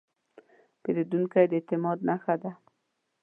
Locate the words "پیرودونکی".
0.81-1.45